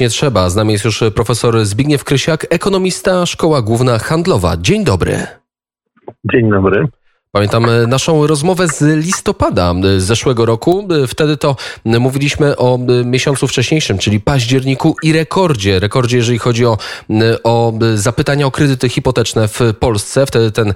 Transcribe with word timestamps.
Nie 0.00 0.08
trzeba. 0.08 0.50
Z 0.50 0.56
nami 0.56 0.72
jest 0.72 0.84
już 0.84 1.04
profesor 1.14 1.64
Zbigniew 1.64 2.04
Krysiak, 2.04 2.46
ekonomista, 2.50 3.26
Szkoła 3.26 3.62
Główna 3.62 3.98
Handlowa. 3.98 4.56
Dzień 4.56 4.84
dobry. 4.84 5.26
Dzień 6.32 6.50
dobry. 6.50 6.88
Pamiętam 7.32 7.70
e, 7.70 7.86
naszą 7.86 8.26
rozmowę 8.26 8.68
z 8.68 9.04
listopada 9.04 9.74
e, 9.96 10.00
zeszłego 10.00 10.46
roku. 10.46 10.88
E, 11.04 11.06
wtedy 11.06 11.36
to 11.36 11.56
mówiliśmy 11.84 12.56
o 12.56 12.78
miesiącu 13.04 13.48
wcześniejszym, 13.48 13.98
czyli 13.98 14.20
październiku 14.20 14.96
i 15.02 15.12
rekordzie. 15.12 15.80
Rekordzie, 15.80 16.16
jeżeli 16.16 16.38
chodzi 16.38 16.66
o, 16.66 16.78
o 17.44 17.72
zapytania 17.94 18.46
o 18.46 18.50
kredyty 18.50 18.88
hipoteczne 18.88 19.48
w 19.48 19.60
Polsce. 19.80 20.26
Wtedy 20.26 20.50
ten 20.50 20.72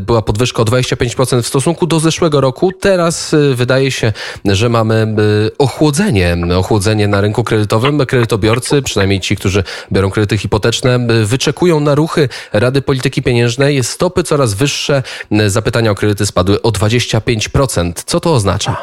była 0.00 0.22
podwyżka 0.22 0.62
o 0.62 0.64
25% 0.64 1.42
w 1.42 1.46
stosunku 1.46 1.86
do 1.86 2.00
zeszłego 2.00 2.40
roku. 2.40 2.72
Teraz 2.72 3.34
wydaje 3.54 3.90
się, 3.90 4.12
że 4.44 4.68
mamy 4.68 5.14
ochłodzenie, 5.58 6.36
ochłodzenie 6.56 7.08
na 7.08 7.20
rynku 7.20 7.44
kredytowym. 7.44 8.06
Kredytobiorcy, 8.06 8.82
przynajmniej 8.82 9.20
ci, 9.20 9.36
którzy 9.36 9.64
biorą 9.92 10.10
kredyty 10.10 10.38
hipoteczne, 10.38 11.06
wyczekują 11.24 11.80
na 11.80 11.94
ruchy 11.94 12.28
Rady 12.52 12.82
Polityki 12.82 13.22
Pieniężnej. 13.22 13.84
Stopy 13.84 14.22
coraz 14.22 14.54
wyższe, 14.54 15.02
zapytania 15.46 15.77
o 15.86 15.94
kredyty 15.94 16.26
spadły 16.26 16.62
o 16.62 16.68
25%. 16.68 17.92
Co 17.92 18.20
to 18.20 18.32
oznacza? 18.32 18.76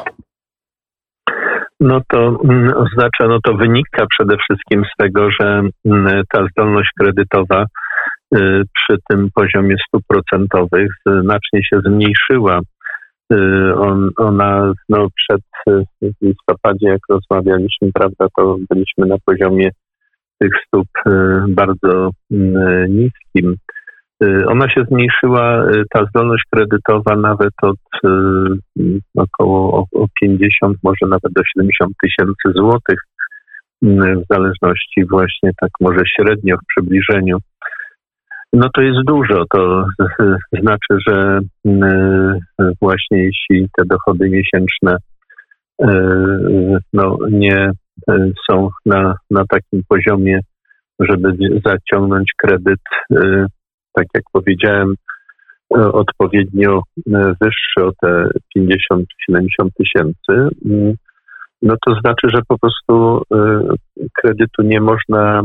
No 1.80 2.02
to 2.08 2.40
mm, 2.44 2.74
oznacza, 2.74 3.28
no 3.28 3.40
to 3.44 3.54
wynika 3.54 4.06
przede 4.10 4.38
wszystkim 4.38 4.84
z 4.94 4.98
tego, 4.98 5.32
że 5.32 5.62
mm, 5.86 6.24
ta 6.34 6.48
zdolność 6.52 6.90
kredytowa 7.00 7.66
y, 8.36 8.62
przy 8.74 8.98
tym 9.10 9.30
poziomie 9.36 9.76
stóp 9.88 10.04
procentowych 10.08 10.92
znacznie 11.06 11.64
się 11.64 11.80
zmniejszyła. 11.86 12.60
Y, 13.34 13.76
on, 13.76 14.10
ona 14.18 14.74
no, 14.90 15.08
przed 15.16 15.42
y, 15.70 16.12
listopadzie, 16.22 16.88
jak 16.88 17.02
rozmawialiśmy, 17.10 17.92
prawda, 17.94 18.28
to 18.38 18.58
byliśmy 18.70 19.06
na 19.06 19.16
poziomie 19.26 19.70
tych 20.40 20.52
stóp 20.68 20.88
bardzo 21.48 22.10
mm, 22.32 22.86
niskim. 22.88 23.56
Y, 24.26 24.48
ona 24.48 24.70
się 24.70 24.84
zmniejszyła, 24.90 25.66
y, 25.66 25.84
ta 25.90 26.06
zdolność 26.06 26.44
kredytowa 26.54 27.16
nawet 27.16 27.54
od 27.62 27.78
y, 28.06 29.00
około 29.16 29.88
50, 30.22 30.78
może 30.84 31.10
nawet 31.10 31.34
do 31.36 31.42
70 31.44 31.92
tysięcy 32.04 32.60
złotych, 32.60 33.00
w 33.82 34.34
zależności 34.34 35.06
właśnie 35.10 35.52
tak 35.62 35.70
może 35.82 36.00
średnio 36.16 36.56
w 36.56 36.68
przybliżeniu. 36.68 37.38
No 38.54 38.70
to 38.76 38.82
jest 38.82 39.00
dużo. 39.08 39.46
To 39.54 39.86
znaczy, 40.62 40.98
że 41.08 41.40
właśnie 42.82 43.24
jeśli 43.24 43.68
te 43.78 43.84
dochody 43.86 44.30
miesięczne 44.30 44.98
no, 46.94 47.18
nie 47.32 47.72
są 48.50 48.70
na, 48.86 49.16
na 49.32 49.44
takim 49.50 49.82
poziomie, 49.88 50.40
żeby 51.00 51.38
zaciągnąć 51.66 52.32
kredyt 52.38 52.82
tak 53.96 54.08
jak 54.14 54.24
powiedziałem, 54.32 54.94
e, 55.78 55.92
odpowiednio 55.92 56.82
e, 56.82 57.34
wyższy 57.42 57.84
o 57.86 57.92
te 58.02 58.30
50-70 58.58 59.70
tysięcy, 59.78 60.56
mm, 60.66 60.94
no 61.62 61.76
to 61.86 61.96
znaczy, 61.96 62.28
że 62.34 62.40
po 62.48 62.58
prostu 62.60 63.22
e, 63.34 63.62
kredytu 64.22 64.62
nie 64.62 64.82
można, 64.82 65.44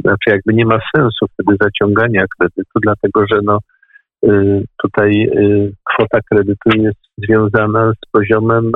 znaczy 0.00 0.30
jakby 0.30 0.54
nie 0.54 0.66
ma 0.66 0.78
sensu 0.96 1.26
wtedy 1.32 1.56
zaciągania 1.60 2.24
kredytu, 2.38 2.80
dlatego 2.82 3.24
że 3.32 3.40
no 3.44 3.58
tutaj 4.82 5.30
kwota 5.84 6.18
kredytu 6.30 6.70
jest 6.74 7.00
związana 7.18 7.92
z 7.92 8.10
poziomem 8.12 8.72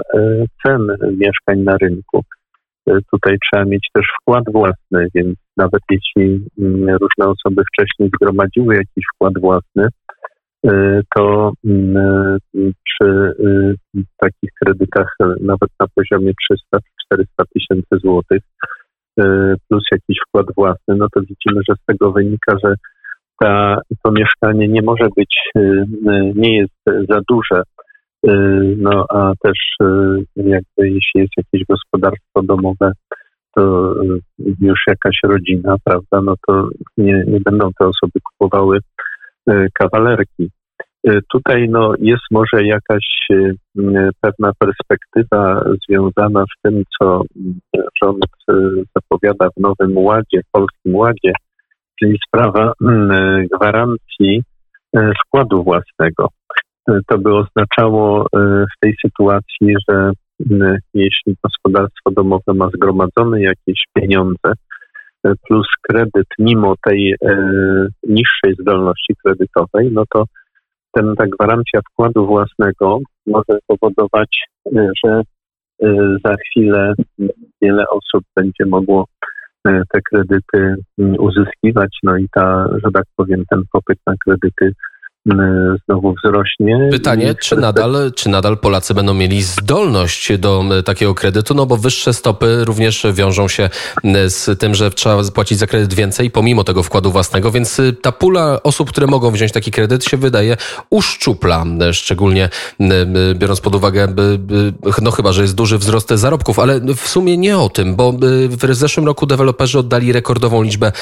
cen 0.62 0.96
mieszkań 1.18 1.58
na 1.58 1.76
rynku. 1.76 2.24
Tutaj 3.12 3.36
trzeba 3.44 3.64
mieć 3.64 3.88
też 3.92 4.06
wkład 4.20 4.44
własny, 4.52 5.06
więc 5.14 5.38
nawet 5.56 5.82
jeśli 5.90 6.46
mm, 6.58 6.88
różne 6.88 7.32
osoby 7.32 7.62
wcześniej 7.72 8.10
zgromadziły 8.14 8.74
jakiś 8.74 9.04
wkład 9.14 9.32
własny, 9.40 9.88
y, 10.66 11.00
to 11.14 11.52
mm, 11.64 12.38
przy 12.54 13.10
y, 13.40 13.74
takich 14.16 14.50
kredytach 14.64 15.16
nawet 15.40 15.70
na 15.80 15.86
poziomie 15.94 16.32
300-400 17.14 17.44
tysięcy 17.54 17.96
złotych 18.02 18.42
y, 19.20 19.24
plus 19.68 19.84
jakiś 19.92 20.16
wkład 20.28 20.46
własny, 20.56 20.96
no 20.96 21.06
to 21.14 21.20
widzimy, 21.20 21.62
że 21.68 21.74
z 21.82 21.84
tego 21.86 22.12
wynika, 22.12 22.56
że 22.64 22.74
ta, 23.40 23.80
to 24.04 24.12
mieszkanie 24.12 24.68
nie 24.68 24.82
może 24.82 25.08
być, 25.16 25.36
nie 26.34 26.58
jest 26.58 27.08
za 27.08 27.20
duże. 27.28 27.62
No 28.76 29.06
a 29.08 29.32
też 29.42 29.58
jakby 30.36 30.88
jeśli 30.90 31.20
jest 31.20 31.32
jakieś 31.36 31.66
gospodarstwo 31.68 32.42
domowe, 32.42 32.92
to 33.54 33.94
y, 34.02 34.20
już 34.60 34.80
jakaś 34.86 35.18
rodzina, 35.22 35.76
prawda, 35.84 36.20
no 36.24 36.34
to 36.46 36.68
nie, 36.98 37.24
nie 37.26 37.40
będą 37.40 37.70
te 37.78 37.86
osoby 37.86 38.20
kupowały 38.24 38.78
y, 39.50 39.66
kawalerki. 39.74 40.50
Y, 41.08 41.20
tutaj 41.32 41.68
no, 41.68 41.94
jest 41.98 42.22
może 42.30 42.64
jakaś 42.64 43.06
pewna 44.20 44.52
perspektywa 44.58 45.64
związana 45.88 46.44
z 46.44 46.62
tym, 46.62 46.82
co 46.98 47.22
rząd 48.02 48.24
zapowiada 48.96 49.48
w 49.56 49.60
Nowym 49.60 49.98
Ładzie, 49.98 50.40
w 50.48 50.50
Polskim 50.52 50.96
Ładzie, 50.96 51.32
czyli 52.00 52.18
sprawa 52.26 52.72
gwarancji 53.52 54.42
wkładu 55.26 55.62
własnego. 55.62 56.28
To 56.86 57.18
by 57.18 57.34
oznaczało 57.34 58.26
w 58.76 58.80
tej 58.80 58.94
sytuacji, 59.06 59.74
że 59.88 60.12
jeśli 60.94 61.36
gospodarstwo 61.44 62.10
domowe 62.10 62.54
ma 62.54 62.68
zgromadzone 62.68 63.40
jakieś 63.40 63.84
pieniądze 63.94 64.52
e, 65.24 65.32
plus 65.48 65.66
kredyt 65.82 66.26
mimo 66.38 66.74
tej 66.84 67.14
niższej 68.08 68.54
zdolności 68.60 69.14
kredytowej, 69.24 69.90
no 69.92 70.04
to 70.14 70.24
ten, 70.92 71.16
ta 71.16 71.26
gwarancja 71.26 71.80
wkładu 71.90 72.26
własnego 72.26 72.98
może 73.26 73.58
powodować, 73.66 74.28
że 75.04 75.22
za 76.24 76.34
chwilę 76.36 76.92
wiele 77.62 77.84
osób 77.88 78.24
będzie 78.36 78.66
mogło 78.66 79.04
te 79.64 80.00
kredyty 80.10 80.74
uzyskiwać, 80.98 81.98
no 82.02 82.16
i 82.16 82.26
ta, 82.34 82.68
że 82.84 82.90
tak 82.94 83.04
powiem, 83.16 83.44
ten 83.50 83.62
popyt 83.72 83.98
na 84.06 84.14
kredyty 84.24 84.72
znowu 85.86 86.14
wzrośnie. 86.14 86.88
Pytanie, 86.90 87.34
czy 87.34 87.56
nadal, 87.56 88.12
czy 88.16 88.28
nadal 88.28 88.58
Polacy 88.58 88.94
będą 88.94 89.14
mieli 89.14 89.42
zdolność 89.42 90.38
do 90.38 90.64
takiego 90.84 91.14
kredytu, 91.14 91.54
no 91.54 91.66
bo 91.66 91.76
wyższe 91.76 92.14
stopy 92.14 92.64
również 92.64 93.06
wiążą 93.12 93.48
się 93.48 93.70
z 94.28 94.60
tym, 94.60 94.74
że 94.74 94.90
trzeba 94.90 95.22
zapłacić 95.22 95.58
za 95.58 95.66
kredyt 95.66 95.94
więcej, 95.94 96.30
pomimo 96.30 96.64
tego 96.64 96.82
wkładu 96.82 97.12
własnego, 97.12 97.50
więc 97.50 97.80
ta 98.02 98.12
pula 98.12 98.62
osób, 98.62 98.90
które 98.90 99.06
mogą 99.06 99.30
wziąć 99.30 99.52
taki 99.52 99.70
kredyt 99.70 100.04
się 100.04 100.16
wydaje 100.16 100.56
uszczupla, 100.90 101.64
szczególnie 101.92 102.48
biorąc 103.34 103.60
pod 103.60 103.74
uwagę, 103.74 104.08
no 105.02 105.10
chyba, 105.10 105.32
że 105.32 105.42
jest 105.42 105.54
duży 105.54 105.78
wzrost 105.78 106.08
zarobków, 106.08 106.58
ale 106.58 106.80
w 106.80 107.08
sumie 107.08 107.36
nie 107.36 107.58
o 107.58 107.68
tym, 107.68 107.96
bo 107.96 108.12
w 108.48 108.74
zeszłym 108.74 109.06
roku 109.06 109.26
deweloperzy 109.26 109.78
oddali 109.78 110.12
rekordową 110.12 110.62
liczbę 110.62 110.92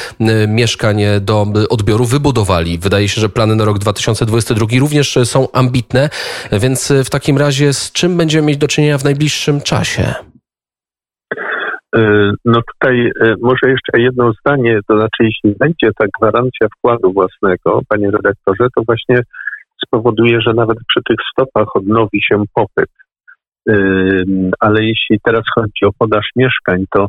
mieszkań 0.48 1.02
do 1.20 1.46
odbioru, 1.70 2.04
wybudowali. 2.04 2.78
Wydaje 2.78 3.08
się, 3.08 3.20
że 3.20 3.28
plany 3.28 3.56
na 3.56 3.64
rok 3.64 3.78
2020 3.78 4.07
2022 4.12 4.80
również 4.80 5.18
są 5.24 5.52
ambitne, 5.52 6.08
więc 6.52 6.92
w 7.04 7.10
takim 7.10 7.38
razie 7.38 7.72
z 7.72 7.92
czym 7.92 8.16
będziemy 8.16 8.46
mieć 8.46 8.56
do 8.56 8.68
czynienia 8.68 8.98
w 8.98 9.04
najbliższym 9.04 9.60
czasie? 9.60 10.14
E, 11.96 12.32
no 12.44 12.60
tutaj 12.74 13.10
e, 13.20 13.34
może 13.40 13.70
jeszcze 13.70 14.00
jedno 14.00 14.32
zdanie, 14.32 14.80
to 14.88 14.96
znaczy 14.96 15.24
jeśli 15.24 15.54
będzie 15.58 15.90
ta 15.98 16.04
gwarancja 16.18 16.68
wkładu 16.78 17.12
własnego, 17.12 17.80
panie 17.88 18.10
redaktorze, 18.10 18.68
to 18.76 18.82
właśnie 18.86 19.20
spowoduje, 19.86 20.40
że 20.40 20.54
nawet 20.54 20.78
przy 20.88 21.00
tych 21.08 21.16
stopach 21.32 21.76
odnowi 21.76 22.22
się 22.22 22.44
popyt. 22.54 22.90
E, 23.68 23.74
ale 24.60 24.84
jeśli 24.84 25.18
teraz 25.22 25.42
chodzi 25.54 25.84
o 25.84 25.90
podaż 25.98 26.26
mieszkań, 26.36 26.84
to 26.90 27.06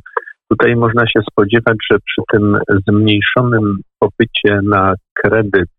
tutaj 0.51 0.75
można 0.75 1.07
się 1.07 1.21
spodziewać, 1.31 1.77
że 1.91 1.97
przy 2.05 2.21
tym 2.31 2.57
zmniejszonym 2.87 3.77
popycie 3.99 4.59
na 4.63 4.93
kredyt 5.13 5.69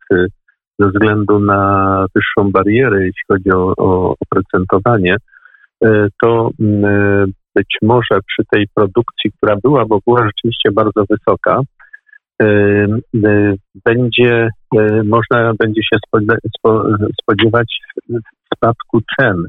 ze 0.80 0.86
względu 0.86 1.38
na 1.38 2.06
wyższą 2.14 2.50
barierę, 2.50 2.98
jeśli 2.98 3.22
chodzi 3.28 3.50
o, 3.50 3.72
o 3.76 4.14
oprocentowanie, 4.20 5.16
e, 5.84 6.08
to 6.22 6.50
mm, 6.60 6.84
e, 6.84 7.26
być 7.54 7.76
może 7.82 8.20
przy 8.26 8.42
tej 8.52 8.66
produkcji, 8.74 9.32
która 9.36 9.56
była, 9.62 9.84
bo 9.86 9.98
była 10.06 10.26
rzeczywiście 10.26 10.70
bardzo 10.72 11.04
wysoka, 11.10 11.60
e, 12.42 12.86
będzie, 13.84 14.48
można 15.04 15.52
będzie 15.58 15.82
się 15.82 15.96
spodziewać 17.22 17.78
spadku 18.54 19.00
cen. 19.18 19.44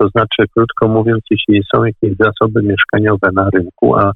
To 0.00 0.08
znaczy, 0.08 0.48
krótko 0.56 0.88
mówiąc, 0.88 1.20
jeśli 1.30 1.62
są 1.74 1.84
jakieś 1.84 2.16
zasoby 2.18 2.62
mieszkaniowe 2.62 3.30
na 3.34 3.50
rynku, 3.54 3.96
a 3.96 4.12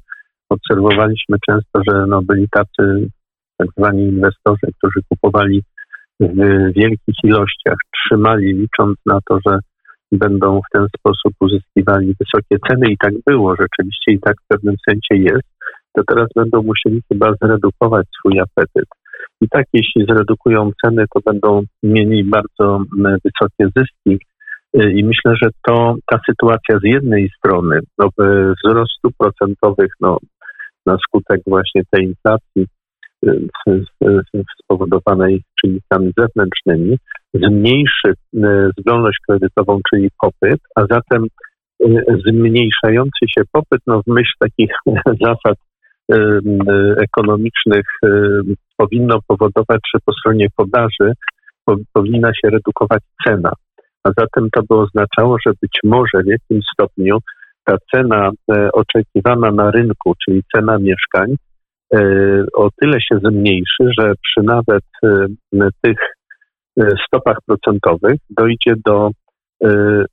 obserwowaliśmy 0.49 1.37
często, 1.49 1.81
że 1.87 2.05
no 2.07 2.21
byli 2.21 2.47
tacy 2.49 3.07
tak 3.57 3.67
zwani 3.77 4.03
inwestorzy, 4.03 4.67
którzy 4.77 4.99
kupowali 5.09 5.63
w 6.19 6.73
wielkich 6.75 7.15
ilościach 7.23 7.77
trzymali, 7.95 8.53
licząc 8.53 8.97
na 9.05 9.19
to, 9.29 9.37
że 9.47 9.59
będą 10.11 10.59
w 10.59 10.71
ten 10.73 10.87
sposób 10.97 11.33
uzyskiwali 11.39 12.15
wysokie 12.19 12.57
ceny 12.69 12.91
i 12.91 12.97
tak 12.97 13.13
było, 13.27 13.55
rzeczywiście 13.55 14.11
i 14.11 14.19
tak 14.19 14.35
w 14.35 14.47
pewnym 14.47 14.75
sensie 14.89 15.23
jest, 15.23 15.47
to 15.93 16.03
teraz 16.07 16.27
będą 16.35 16.63
musieli 16.63 17.01
chyba 17.11 17.33
zredukować 17.41 18.07
swój 18.19 18.39
apetyt. 18.39 18.85
I 19.41 19.49
tak, 19.49 19.65
jeśli 19.73 20.05
zredukują 20.05 20.71
ceny, 20.85 21.05
to 21.13 21.19
będą 21.31 21.61
mieli 21.83 22.23
bardzo 22.23 22.83
wysokie 22.97 23.71
zyski. 23.77 24.25
I 24.73 25.03
myślę, 25.03 25.35
że 25.43 25.49
to 25.67 25.95
ta 26.11 26.19
sytuacja 26.29 26.79
z 26.79 26.83
jednej 26.83 27.29
strony 27.37 27.79
no, 27.97 28.09
wzrostu 28.63 29.09
procentowych 29.17 29.91
no, 30.01 30.17
na 30.85 30.97
skutek 30.97 31.41
właśnie 31.47 31.81
tej 31.91 32.05
inflacji 32.05 32.67
spowodowanej 34.63 35.43
czynnikami 35.61 36.11
zewnętrznymi, 36.17 36.97
zmniejszy 37.33 38.13
zdolność 38.79 39.17
kredytową, 39.27 39.79
czyli 39.89 40.09
popyt, 40.21 40.61
a 40.75 40.85
zatem 40.89 41.25
zmniejszający 42.27 43.25
się 43.29 43.41
popyt, 43.51 43.81
no 43.87 44.01
w 44.01 44.07
myśl 44.07 44.33
takich 44.39 44.71
zasad 45.25 45.57
ekonomicznych 46.97 47.85
powinno 48.77 49.19
powodować, 49.27 49.79
że 49.93 49.99
po 50.05 50.13
stronie 50.13 50.47
podaży 50.55 51.13
powinna 51.93 52.31
się 52.33 52.49
redukować 52.49 53.01
cena. 53.27 53.51
A 54.03 54.09
zatem 54.17 54.49
to 54.51 54.61
by 54.69 54.75
oznaczało, 54.75 55.37
że 55.45 55.53
być 55.61 55.79
może 55.83 56.23
w 56.23 56.27
jakimś 56.27 56.65
stopniu 56.73 57.17
ta 57.63 57.77
cena 57.93 58.31
e, 58.51 58.71
oczekiwana 58.71 59.51
na 59.51 59.71
rynku, 59.71 60.13
czyli 60.25 60.41
cena 60.55 60.77
mieszkań, 60.77 61.35
o 62.53 62.69
tyle 62.81 63.01
się 63.01 63.19
zmniejszy, 63.23 63.89
że 63.99 64.13
przy 64.21 64.43
nawet 64.43 64.83
e, 65.03 65.25
tych 65.81 65.97
stopach 67.07 67.37
procentowych 67.47 68.15
dojdzie 68.29 68.73
do 68.85 69.09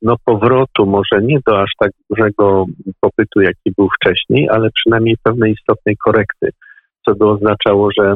no, 0.02 0.16
powrotu, 0.24 0.86
może 0.86 1.22
nie 1.22 1.38
do 1.46 1.62
aż 1.62 1.70
tak 1.78 1.90
dużego 2.10 2.64
popytu, 3.00 3.40
jaki 3.40 3.72
był 3.78 3.88
wcześniej, 4.00 4.48
ale 4.50 4.68
przynajmniej 4.70 5.16
pewnej 5.22 5.52
istotnej 5.52 5.96
korekty, 6.04 6.50
co 7.08 7.14
by 7.14 7.26
oznaczało, 7.26 7.88
że 7.98 8.14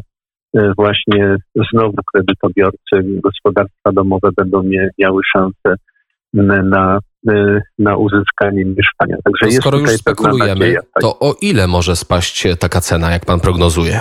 właśnie 0.76 1.36
znowu 1.72 1.96
kredytobiorcy, 2.12 3.20
gospodarstwa 3.24 3.92
domowe 3.92 4.28
będą 4.36 4.62
miały 4.98 5.22
szansę 5.32 5.74
na, 6.62 6.98
na 7.78 7.96
uzyskanie 7.96 8.64
mieszkania. 8.64 9.16
Także 9.24 9.50
skoro 9.50 9.78
już 9.78 9.90
spekulujemy, 9.90 10.48
nadzieja, 10.48 10.80
tak? 10.80 11.00
to 11.00 11.18
o 11.18 11.34
ile 11.42 11.66
może 11.66 11.96
spaść 11.96 12.46
taka 12.60 12.80
cena, 12.80 13.10
jak 13.10 13.24
pan 13.24 13.40
prognozuje? 13.40 14.00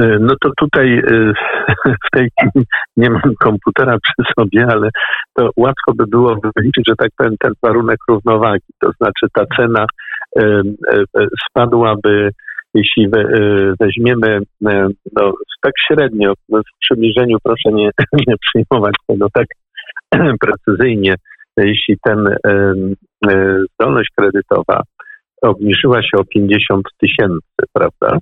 E, 0.00 0.18
no 0.20 0.34
to 0.40 0.50
tutaj 0.56 0.98
e, 0.98 1.32
w 2.06 2.10
tej 2.12 2.28
chwili 2.38 2.66
nie 2.96 3.10
mam 3.10 3.34
komputera 3.40 3.98
przy 4.02 4.32
sobie, 4.38 4.66
ale 4.70 4.90
to 5.34 5.50
łatwo 5.56 5.92
by 5.94 6.06
było 6.06 6.36
wyliczyć, 6.56 6.84
że 6.88 6.94
tak 6.98 7.08
powiem, 7.16 7.34
ten 7.38 7.52
warunek 7.62 7.98
równowagi. 8.08 8.64
To 8.80 8.90
znaczy 9.00 9.26
ta 9.32 9.44
cena 9.56 9.86
spadłaby, 11.48 12.30
jeśli 12.74 13.08
weźmiemy 13.80 14.38
no, 14.60 15.32
tak 15.62 15.72
średnio, 15.86 16.32
w 16.50 16.78
przybliżeniu 16.80 17.36
proszę 17.42 17.72
nie, 17.72 17.90
nie 18.26 18.34
przyjmować 18.40 18.94
tego 19.06 19.26
tak 19.34 19.46
precyzyjnie, 20.44 21.14
jeśli 21.64 21.96
ten 22.04 22.36
zdolność 23.74 24.10
kredytowa 24.16 24.82
obniżyła 25.42 26.02
się 26.02 26.16
o 26.18 26.24
50 26.24 26.86
tysięcy, 27.00 27.62
prawda? 27.72 28.18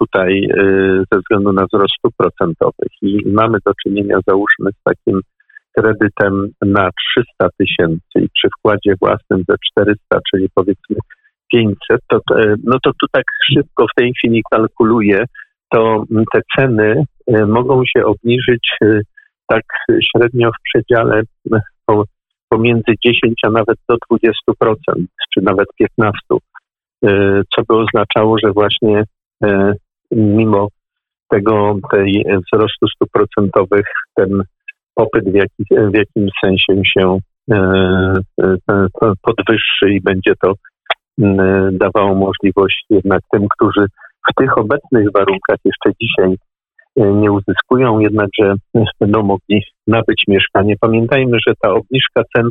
Tutaj 0.00 0.44
e, 0.44 0.64
ze 1.12 1.18
względu 1.18 1.52
na 1.52 1.64
wzrost 1.66 1.94
stóp 1.98 2.12
procentowych 2.16 2.92
i 3.02 3.22
mamy 3.26 3.58
do 3.66 3.72
czynienia, 3.82 4.18
załóżmy, 4.26 4.70
z 4.70 4.82
takim 4.84 5.20
kredytem 5.78 6.48
na 6.62 6.90
300 7.40 7.48
tysięcy 7.58 8.14
i 8.16 8.28
przy 8.28 8.48
wkładzie 8.58 8.94
własnym 9.00 9.44
ze 9.48 9.54
400, 9.72 10.18
czyli 10.30 10.48
powiedzmy 10.54 10.96
500, 11.52 11.76
to, 12.08 12.20
no 12.64 12.76
to 12.84 12.90
tu 13.00 13.06
tak 13.12 13.24
szybko 13.52 13.86
w 13.86 13.94
tej 14.00 14.12
chwili 14.14 14.42
kalkuluję, 14.50 15.24
to 15.70 16.04
te 16.32 16.40
ceny 16.58 17.04
e, 17.26 17.46
mogą 17.46 17.82
się 17.84 18.04
obniżyć 18.04 18.70
e, 18.82 19.00
tak 19.48 19.64
średnio 20.04 20.50
w 20.50 20.62
przedziale 20.62 21.22
pomiędzy 22.48 22.92
10 23.04 23.34
a 23.46 23.50
nawet 23.50 23.78
do 23.88 23.96
20%, 23.96 24.76
czy 25.34 25.42
nawet 25.42 25.68
15%, 26.00 26.10
e, 27.04 27.42
co 27.54 27.62
by 27.68 27.74
oznaczało, 27.76 28.36
że 28.44 28.52
właśnie 28.52 29.02
e, 29.44 29.72
mimo 30.10 30.68
tego 31.28 31.76
tej 31.90 32.24
wzrostu 32.46 32.86
stóp 32.88 33.08
procentowych 33.12 33.86
ten 34.14 34.42
popyt 34.94 35.24
w, 35.24 35.34
jakiś, 35.34 35.66
w 35.70 35.94
jakimś 35.94 36.30
sensie 36.44 36.82
się 36.84 37.18
e, 37.50 38.14
podwyższy 39.22 39.90
i 39.90 40.00
będzie 40.00 40.32
to 40.42 40.52
dawało 41.72 42.14
możliwość 42.14 42.84
jednak 42.90 43.20
tym, 43.32 43.46
którzy 43.58 43.86
w 44.30 44.34
tych 44.34 44.58
obecnych 44.58 45.12
warunkach 45.14 45.58
jeszcze 45.64 45.90
dzisiaj 46.00 46.36
nie 46.96 47.32
uzyskują, 47.32 47.98
jednakże 47.98 48.54
będą 49.00 49.22
mogli 49.22 49.62
nabyć 49.86 50.24
mieszkanie. 50.28 50.74
Pamiętajmy, 50.80 51.38
że 51.46 51.54
ta 51.62 51.70
obniżka 51.70 52.22
cen 52.36 52.48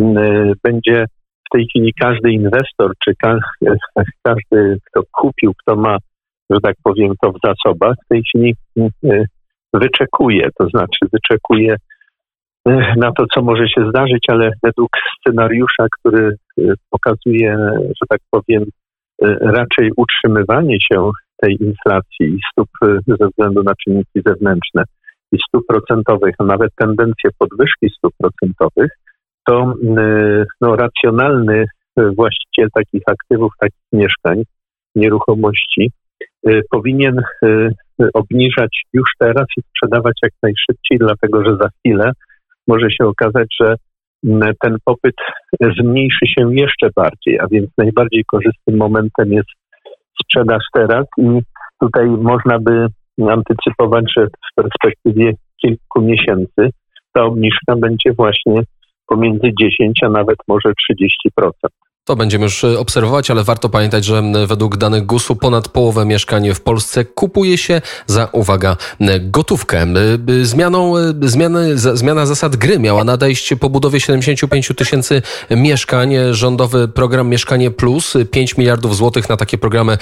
mm, 0.00 0.52
będzie 0.64 1.04
w 1.46 1.50
tej 1.52 1.66
chwili 1.66 1.92
każdy 2.00 2.32
inwestor, 2.32 2.92
czy 3.04 3.12
każdy, 4.22 4.78
kto 4.84 5.02
kupił, 5.12 5.52
kto 5.62 5.76
ma, 5.76 5.96
że 6.50 6.60
tak 6.62 6.76
powiem, 6.82 7.12
to 7.22 7.32
w 7.32 7.38
zasobach, 7.44 7.94
w 8.04 8.08
tej 8.08 8.22
chwili 8.22 8.54
mm, 8.76 9.24
wyczekuje, 9.74 10.48
to 10.58 10.68
znaczy 10.68 11.06
wyczekuje 11.12 11.76
na 12.96 13.12
to, 13.12 13.24
co 13.34 13.42
może 13.42 13.68
się 13.68 13.88
zdarzyć, 13.88 14.24
ale 14.28 14.50
według 14.62 14.90
scenariusza, 15.18 15.86
który 15.98 16.36
pokazuje, 16.90 17.56
że 17.80 18.06
tak 18.08 18.20
powiem, 18.30 18.64
raczej 19.40 19.90
utrzymywanie 19.96 20.76
się 20.80 21.10
tej 21.40 21.56
inflacji 21.60 22.26
i 22.26 22.38
stóp 22.52 22.68
y, 22.84 22.98
ze 23.06 23.28
względu 23.28 23.62
na 23.62 23.72
czynniki 23.84 24.20
zewnętrzne 24.26 24.82
i 25.32 25.38
stóp 25.48 25.66
procentowych, 25.68 26.34
a 26.38 26.44
nawet 26.44 26.70
tendencje 26.76 27.30
podwyżki 27.38 27.90
stóp 27.98 28.12
procentowych, 28.18 28.90
to 29.46 29.74
y, 29.98 30.46
no, 30.60 30.76
racjonalny 30.76 31.64
y, 31.98 32.10
właściciel 32.16 32.68
takich 32.74 33.02
aktywów, 33.06 33.52
takich 33.60 33.86
mieszkań, 33.92 34.42
nieruchomości 34.94 35.90
powinien 36.70 37.22
obniżać 38.14 38.82
już 38.92 39.10
teraz 39.18 39.46
i 39.56 39.62
sprzedawać 39.62 40.14
jak 40.22 40.32
najszybciej, 40.42 40.98
dlatego 40.98 41.44
że 41.44 41.56
za 41.56 41.68
chwilę 41.68 42.12
może 42.68 42.90
się 42.90 43.04
okazać, 43.04 43.46
że 43.60 43.74
ten 44.62 44.76
popyt 44.84 45.14
zmniejszy 45.80 46.26
się 46.26 46.54
jeszcze 46.54 46.88
bardziej, 46.96 47.40
a 47.40 47.46
więc 47.50 47.70
najbardziej 47.78 48.24
korzystnym 48.24 48.76
momentem 48.76 49.32
jest 49.32 49.48
sprzedaż 50.22 50.62
teraz 50.74 51.04
i 51.18 51.40
tutaj 51.80 52.06
można 52.06 52.58
by 52.58 52.86
antycypować, 53.30 54.04
że 54.16 54.26
w 54.26 54.54
perspektywie 54.54 55.32
kilku 55.62 56.02
miesięcy 56.02 56.70
ta 57.12 57.24
obniżka 57.24 57.76
będzie 57.76 58.12
właśnie 58.16 58.62
pomiędzy 59.06 59.50
10 59.60 60.00
a 60.02 60.08
nawet 60.08 60.36
może 60.48 60.72
30%. 61.38 61.50
To 62.04 62.16
będziemy 62.16 62.44
już 62.44 62.64
e, 62.64 62.78
obserwować, 62.78 63.30
ale 63.30 63.44
warto 63.44 63.68
pamiętać, 63.68 64.04
że 64.04 64.22
według 64.46 64.76
danych 64.76 65.06
GUS-u 65.06 65.36
ponad 65.36 65.68
połowę 65.68 66.04
mieszkań 66.04 66.54
w 66.54 66.60
Polsce 66.60 67.04
kupuje 67.04 67.58
się 67.58 67.82
za, 68.06 68.28
uwaga, 68.32 68.76
gotówkę. 69.20 69.86
Zmianą, 70.42 70.96
e, 70.96 71.14
zmiany, 71.22 71.78
zmiana 71.78 72.26
zasad 72.26 72.56
gry 72.56 72.78
miała 72.78 73.04
nadejść 73.04 73.54
po 73.60 73.70
budowie 73.70 74.00
75 74.00 74.68
tysięcy 74.76 75.22
mieszkań. 75.50 76.14
Rządowy 76.30 76.88
program 76.88 77.28
Mieszkanie 77.28 77.70
Plus, 77.70 78.14
5 78.30 78.56
miliardów 78.56 78.96
złotych 78.96 79.28
na 79.28 79.36
takie 79.36 79.58
programy 79.58 79.98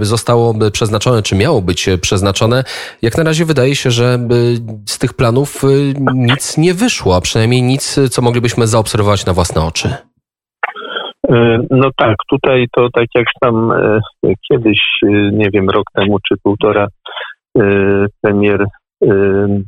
zostało 0.00 0.54
przeznaczone, 0.72 1.22
czy 1.22 1.34
miało 1.36 1.62
być 1.62 1.86
przeznaczone. 2.00 2.64
Jak 3.02 3.16
na 3.16 3.24
razie 3.24 3.44
wydaje 3.44 3.76
się, 3.76 3.90
że 3.90 4.28
z 4.88 4.98
tych 4.98 5.14
planów 5.14 5.64
e, 5.64 5.68
nic 6.14 6.56
nie 6.56 6.74
wyszło, 6.74 7.16
a 7.16 7.20
przynajmniej 7.20 7.62
nic, 7.62 7.96
co 8.10 8.22
moglibyśmy 8.22 8.66
zaobserwować 8.66 9.26
na 9.26 9.32
własne 9.32 9.64
oczy. 9.64 10.07
E, 11.26 11.58
no 11.70 11.90
tak, 11.96 12.16
tutaj 12.30 12.66
to 12.72 12.88
tak 12.94 13.06
jak 13.14 13.26
tam 13.40 13.72
e, 13.72 14.00
kiedyś, 14.50 14.80
e, 15.02 15.08
nie 15.32 15.50
wiem, 15.50 15.70
rok 15.70 15.84
temu 15.94 16.18
czy 16.28 16.34
półtora, 16.42 16.86
premier 18.20 18.64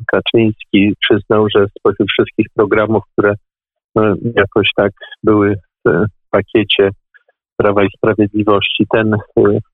Kaczyński 0.07 0.95
przyznał, 1.01 1.47
że 1.57 1.67
spośród 1.79 2.09
wszystkich 2.11 2.47
programów, 2.55 3.03
które 3.13 3.35
no, 3.95 4.03
jakoś 4.37 4.69
tak 4.77 4.93
były 5.23 5.57
w 5.85 6.31
pakiecie 6.31 6.91
Prawa 7.57 7.85
i 7.85 7.89
Sprawiedliwości, 7.97 8.87
ten 8.93 9.17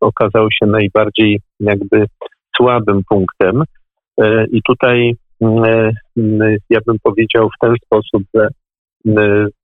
okazał 0.01 0.49
się 0.51 0.67
najbardziej 0.67 1.41
jakby 1.61 2.05
słabym 2.57 3.01
punktem. 3.09 3.63
I 4.53 4.61
tutaj 4.63 5.15
ja 6.71 6.81
bym 6.87 6.97
powiedział 7.03 7.49
w 7.49 7.61
ten 7.61 7.75
sposób, 7.85 8.23
że 8.35 8.49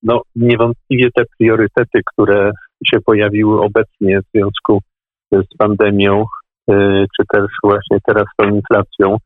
no, 0.03 0.23
niewątpliwie 0.37 1.09
te 1.17 1.23
priorytety, 1.39 2.01
które 2.13 2.51
się 2.87 3.01
pojawiły 3.01 3.61
obecnie 3.61 4.21
w 4.21 4.31
związku 4.35 4.81
z 5.33 5.57
pandemią, 5.59 6.25
y, 6.71 6.75
czy 7.17 7.23
też 7.33 7.47
właśnie 7.63 7.99
teraz 8.07 8.25
tą 8.37 8.49
inflacją, 8.49 9.17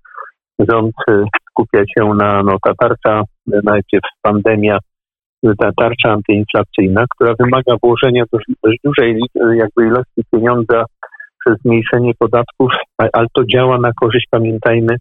rząd 0.58 0.94
y, 1.10 1.22
skupia 1.50 1.80
się 1.80 2.14
na 2.14 2.42
no, 2.42 2.56
ta 2.64 2.72
tarcza, 2.74 3.22
najpierw 3.46 4.04
pandemia, 4.22 4.78
ta 5.58 5.70
tarcza 5.76 6.12
antyinflacyjna, 6.12 7.04
która 7.14 7.34
wymaga 7.38 7.76
włożenia 7.82 8.24
dość, 8.32 8.46
dość 8.64 8.78
dużej 8.84 9.20
jakby 9.54 9.86
ilości 9.86 10.22
pieniądza 10.32 10.84
przez 11.40 11.60
zmniejszenie 11.60 12.12
podatków, 12.18 12.72
ale 12.98 13.26
to 13.34 13.44
działa 13.44 13.78
na 13.78 13.90
korzyść, 14.00 14.26
pamiętajmy, 14.30 14.96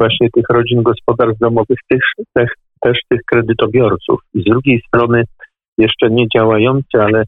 właśnie 0.00 0.28
tych 0.34 0.44
rodzin 0.50 0.82
gospodarstw 0.82 1.40
domowych, 1.40 1.78
tych, 1.88 2.02
też, 2.34 2.50
też 2.80 2.98
tych 3.08 3.20
kredytobiorców. 3.26 4.20
I 4.34 4.42
z 4.42 4.44
drugiej 4.44 4.82
strony 4.86 5.24
jeszcze 5.78 6.10
nie 6.10 6.28
działający, 6.28 7.00
ale 7.00 7.24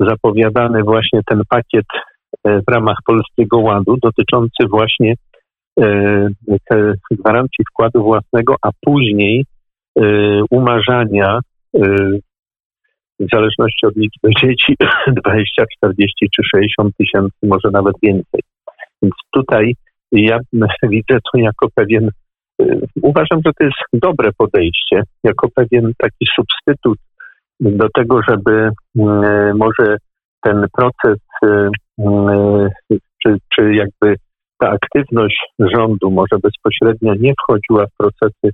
zapowiadany 0.00 0.82
właśnie 0.82 1.20
ten 1.26 1.42
pakiet 1.48 1.86
e, 2.44 2.60
w 2.60 2.64
ramach 2.68 2.96
Polskiego 3.06 3.58
Ładu 3.58 3.96
dotyczący 4.02 4.68
właśnie 4.70 5.14
e, 5.80 6.28
gwarancji 7.10 7.64
wkładu 7.70 8.02
własnego, 8.02 8.54
a 8.62 8.70
później 8.86 9.44
e, 9.98 10.02
umarzania 10.50 11.40
w 13.20 13.26
zależności 13.32 13.86
od 13.86 13.96
liczby 13.96 14.30
dzieci 14.40 14.74
20, 15.24 15.64
40 15.78 16.28
czy 16.36 16.42
60 16.50 16.96
tysięcy, 16.96 17.36
może 17.42 17.70
nawet 17.72 17.94
więcej. 18.02 18.40
Więc 19.02 19.14
tutaj 19.30 19.74
ja 20.12 20.38
widzę 20.82 21.18
to 21.32 21.38
jako 21.38 21.68
pewien, 21.74 22.10
uważam, 23.02 23.40
że 23.46 23.52
to 23.58 23.64
jest 23.64 23.76
dobre 23.92 24.30
podejście, 24.38 25.02
jako 25.24 25.48
pewien 25.54 25.92
taki 25.98 26.26
substytut 26.36 26.98
do 27.60 27.88
tego, 27.94 28.20
żeby 28.28 28.70
może 29.54 29.96
ten 30.42 30.66
proces, 30.72 31.18
czy, 33.22 33.36
czy 33.48 33.74
jakby 33.74 34.16
ta 34.58 34.70
aktywność 34.70 35.36
rządu 35.58 36.10
może 36.10 36.38
bezpośrednio 36.42 37.14
nie 37.14 37.32
wchodziła 37.42 37.86
w 37.86 37.96
procesy 37.96 38.50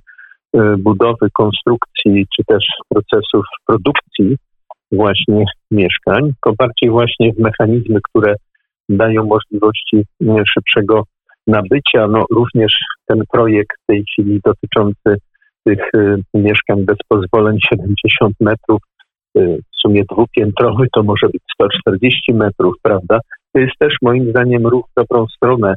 budowy, 0.77 1.27
konstrukcji, 1.33 2.25
czy 2.35 2.43
też 2.47 2.65
procesów 2.89 3.45
produkcji 3.67 4.37
właśnie 4.91 5.45
mieszkań, 5.71 6.21
tylko 6.23 6.53
bardziej 6.57 6.89
właśnie 6.89 7.33
w 7.33 7.39
mechanizmy, 7.39 7.99
które 8.09 8.35
dają 8.89 9.25
możliwości 9.25 10.03
szybszego 10.53 11.03
nabycia. 11.47 12.07
No, 12.07 12.25
również 12.31 12.73
ten 13.07 13.23
projekt 13.31 13.77
w 13.83 13.85
tej 13.85 14.03
chwili 14.05 14.39
dotyczący 14.45 15.17
tych 15.63 15.79
y, 15.95 16.21
mieszkań 16.33 16.85
bez 16.85 16.97
pozwoleń 17.07 17.57
70 17.69 18.35
metrów, 18.39 18.81
y, 19.37 19.57
w 19.57 19.81
sumie 19.81 20.03
dwupiętrowy, 20.11 20.87
to 20.93 21.03
może 21.03 21.27
być 21.27 21.41
140 21.53 22.33
metrów, 22.33 22.75
prawda? 22.81 23.19
To 23.53 23.59
jest 23.59 23.73
też 23.79 23.95
moim 24.01 24.29
zdaniem 24.29 24.67
ruch 24.67 24.85
w 24.91 24.99
dobrą 24.99 25.27
stronę, 25.27 25.73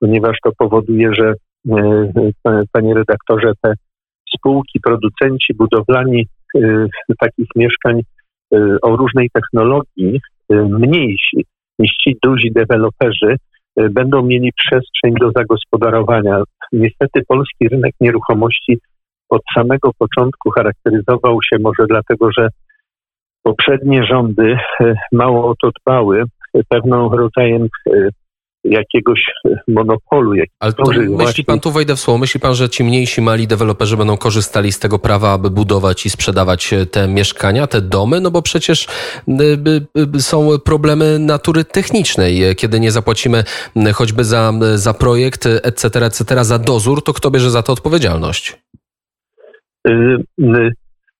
ponieważ 0.00 0.36
to 0.44 0.50
powoduje, 0.58 1.14
że 1.14 1.32
y, 1.32 2.32
panie 2.72 2.94
redaktorze, 2.94 3.52
te 3.60 3.72
spółki, 4.36 4.80
producenci 4.80 5.54
budowlani 5.54 6.26
takich 7.20 7.46
mieszkań 7.56 8.00
o 8.82 8.96
różnej 8.96 9.30
technologii, 9.32 10.20
mniejsi 10.50 11.44
niż 11.78 11.90
ci 12.04 12.16
duzi 12.22 12.52
deweloperzy, 12.52 13.36
będą 13.90 14.22
mieli 14.22 14.50
przestrzeń 14.52 15.14
do 15.20 15.30
zagospodarowania. 15.36 16.42
Niestety 16.72 17.22
polski 17.28 17.68
rynek 17.68 17.94
nieruchomości 18.00 18.78
od 19.28 19.42
samego 19.54 19.90
początku 19.98 20.50
charakteryzował 20.50 21.38
się 21.42 21.58
może 21.60 21.86
dlatego, 21.88 22.28
że 22.38 22.48
poprzednie 23.42 24.04
rządy 24.04 24.58
mało 25.12 25.50
o 25.50 25.54
to 25.62 25.70
dbały, 25.80 26.24
pewną 26.68 27.08
rodzajem 27.08 27.68
jakiegoś 28.70 29.20
monopolu. 29.68 30.34
Jak 30.34 30.48
Ale 30.60 30.72
to 30.72 30.82
myśli 30.86 31.06
właśnie... 31.06 31.44
pan, 31.44 31.60
tu 31.60 31.70
wejdę 31.70 31.96
w 31.96 32.00
słowo, 32.00 32.18
myśli 32.18 32.40
pan, 32.40 32.54
że 32.54 32.68
ci 32.68 32.84
mniejsi, 32.84 33.22
mali 33.22 33.46
deweloperzy 33.46 33.96
będą 33.96 34.16
korzystali 34.16 34.72
z 34.72 34.78
tego 34.78 34.98
prawa, 34.98 35.32
aby 35.32 35.50
budować 35.50 36.06
i 36.06 36.10
sprzedawać 36.10 36.74
te 36.90 37.08
mieszkania, 37.08 37.66
te 37.66 37.80
domy? 37.80 38.20
No 38.20 38.30
bo 38.30 38.42
przecież 38.42 38.86
y, 40.16 40.20
są 40.20 40.48
problemy 40.64 41.18
natury 41.18 41.64
technicznej. 41.64 42.56
Kiedy 42.56 42.80
nie 42.80 42.90
zapłacimy 42.90 43.44
choćby 43.94 44.24
za, 44.24 44.52
za 44.74 44.94
projekt, 44.94 45.46
etc., 45.62 46.06
etc., 46.06 46.44
za 46.44 46.58
dozór, 46.58 47.02
to 47.02 47.12
kto 47.12 47.30
bierze 47.30 47.50
za 47.50 47.62
to 47.62 47.72
odpowiedzialność? 47.72 48.62
Y, 49.88 50.72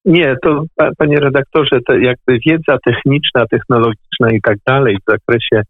nie, 0.06 0.36
to 0.42 0.64
panie 0.98 1.20
redaktorze, 1.20 1.80
to 1.86 1.92
jakby 1.92 2.38
wiedza 2.46 2.78
techniczna, 2.84 3.46
technologiczna 3.50 4.30
i 4.32 4.40
tak 4.40 4.56
dalej 4.66 4.96
w 4.96 5.10
zakresie 5.10 5.62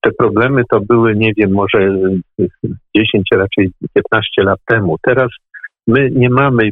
te 0.00 0.12
problemy 0.18 0.62
to 0.70 0.80
były, 0.80 1.16
nie 1.16 1.32
wiem, 1.36 1.50
może 1.50 1.98
10, 2.96 3.28
raczej 3.32 3.70
15 3.94 4.42
lat 4.42 4.58
temu. 4.66 4.96
Teraz 5.02 5.28
my 5.86 6.10
nie 6.10 6.30
mamy, 6.30 6.70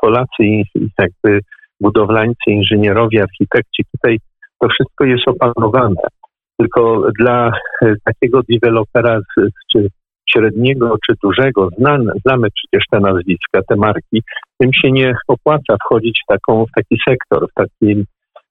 Polacy 0.00 0.62
jakby 0.98 1.40
budowlańcy, 1.80 2.44
inżynierowie, 2.46 3.22
architekci, 3.22 3.82
tutaj 3.92 4.18
to 4.60 4.68
wszystko 4.68 5.04
jest 5.04 5.28
opanowane. 5.28 6.02
Tylko 6.58 7.02
dla 7.18 7.50
takiego 8.04 8.40
dewelopera, 8.48 9.20
czy 9.72 9.88
średniego, 10.30 10.96
czy 11.06 11.14
dużego, 11.22 11.68
znamy, 11.78 12.12
znamy 12.26 12.48
przecież 12.50 12.84
te 12.90 13.00
nazwiska, 13.00 13.60
te 13.68 13.76
marki, 13.76 14.22
tym 14.58 14.72
się 14.72 14.92
nie 14.92 15.14
opłaca 15.28 15.76
wchodzić 15.84 16.20
w, 16.24 16.32
taką, 16.32 16.64
w 16.66 16.70
taki 16.76 16.96
sektor, 17.08 17.46
w, 17.50 17.54
taki, 17.54 18.04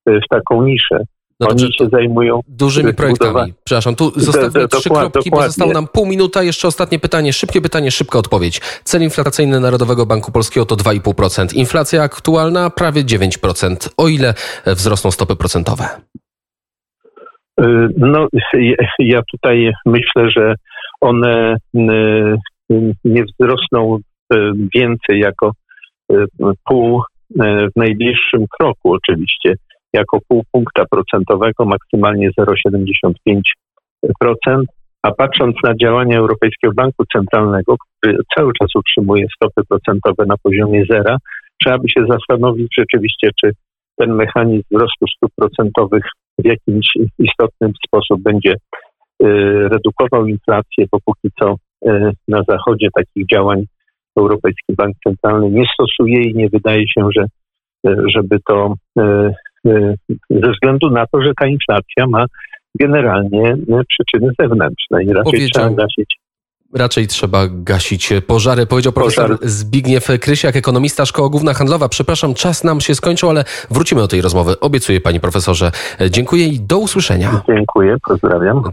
w 0.06 0.28
taką 0.30 0.62
niszę. 0.62 0.98
No 1.40 1.48
Oni 1.48 1.60
się 1.60 1.86
zajmują 1.92 2.40
dużymi 2.48 2.94
projektami. 2.94 3.52
Przepraszam, 3.64 3.96
tu 3.96 4.12
zostawmy 4.16 4.68
trzy 4.68 4.90
kropki, 4.90 5.30
bo 5.30 5.42
zostało 5.42 5.72
nam 5.72 5.88
pół 5.88 6.06
minuta. 6.06 6.42
Jeszcze 6.42 6.68
ostatnie 6.68 6.98
pytanie, 6.98 7.32
szybkie 7.32 7.60
pytanie, 7.60 7.90
szybka 7.90 8.18
odpowiedź. 8.18 8.60
Cel 8.84 9.02
inflacyjny 9.02 9.60
Narodowego 9.60 10.06
Banku 10.06 10.32
Polskiego 10.32 10.66
to 10.66 10.76
2,5%. 10.76 11.56
Inflacja 11.56 12.02
aktualna 12.02 12.70
prawie 12.70 13.04
9%. 13.04 13.94
O 13.96 14.08
ile 14.08 14.34
wzrosną 14.66 15.10
stopy 15.10 15.36
procentowe? 15.36 15.84
Y, 17.60 17.64
no, 17.96 18.28
ja 18.98 19.20
tutaj 19.32 19.72
myślę, 19.86 20.30
że 20.30 20.54
one 21.00 21.56
y, 21.74 22.92
nie 23.04 23.24
wzrosną 23.24 23.98
y, 24.32 24.36
więcej 24.74 25.20
jako 25.20 25.52
pół 26.64 27.02
w 27.76 27.76
najbliższym 27.76 28.46
kroku 28.58 28.92
oczywiście 28.92 29.54
jako 29.96 30.18
pół 30.28 30.44
punkta 30.52 30.84
procentowego, 30.90 31.64
maksymalnie 31.64 32.30
0,75%. 32.38 34.62
A 35.02 35.12
patrząc 35.12 35.56
na 35.64 35.74
działania 35.74 36.18
Europejskiego 36.18 36.74
Banku 36.74 37.04
Centralnego, 37.12 37.76
który 37.78 38.18
cały 38.36 38.52
czas 38.60 38.68
utrzymuje 38.74 39.26
stopy 39.36 39.62
procentowe 39.68 40.24
na 40.26 40.34
poziomie 40.42 40.84
zera, 40.90 41.16
trzeba 41.62 41.78
by 41.78 41.88
się 41.88 42.06
zastanowić 42.08 42.68
rzeczywiście, 42.78 43.30
czy 43.40 43.52
ten 43.96 44.14
mechanizm 44.14 44.64
wzrostu 44.70 45.06
stóp 45.16 45.30
procentowych 45.36 46.04
w 46.38 46.44
jakimś 46.44 46.86
istotnym 47.18 47.72
sposób 47.86 48.22
będzie 48.22 48.52
y, 48.52 48.56
redukował 49.68 50.26
inflację, 50.26 50.86
bo 50.92 50.98
póki 51.04 51.28
co 51.40 51.56
y, 51.86 52.10
na 52.28 52.42
Zachodzie 52.48 52.88
takich 52.96 53.26
działań 53.26 53.64
Europejski 54.18 54.74
Bank 54.76 54.96
Centralny 55.04 55.50
nie 55.50 55.64
stosuje 55.74 56.22
i 56.22 56.34
nie 56.34 56.48
wydaje 56.48 56.88
się, 56.88 57.08
że 57.16 57.26
y, 57.90 57.96
żeby 58.06 58.38
to 58.48 58.74
ze 60.30 60.52
względu 60.52 60.90
na 60.90 61.06
to, 61.06 61.22
że 61.22 61.32
ta 61.40 61.46
inflacja 61.46 62.06
ma 62.06 62.26
generalnie 62.80 63.52
y, 63.52 63.84
przyczyny 63.88 64.32
zewnętrzne 64.40 65.04
i 65.04 65.08
raczej 65.08 65.24
Powiedział. 65.24 65.48
trzeba 65.48 65.70
gasić 65.70 66.16
Raczej 66.74 67.06
trzeba 67.06 67.46
gasić 67.48 68.12
pożary, 68.26 68.66
powiedział 68.66 68.92
profesor 68.92 69.38
Zbigniew 69.42 70.08
Krysiak, 70.20 70.56
ekonomista 70.56 71.06
Szkoła 71.06 71.28
Główna 71.28 71.54
Handlowa. 71.54 71.88
Przepraszam, 71.88 72.34
czas 72.34 72.64
nam 72.64 72.80
się 72.80 72.94
skończył, 72.94 73.30
ale 73.30 73.44
wrócimy 73.70 74.00
do 74.00 74.08
tej 74.08 74.20
rozmowy. 74.20 74.60
Obiecuję 74.60 75.00
pani 75.00 75.20
profesorze. 75.20 75.70
Dziękuję 76.10 76.46
i 76.46 76.60
do 76.60 76.78
usłyszenia. 76.78 77.42
Dziękuję, 77.48 77.96
pozdrawiam. 78.08 78.62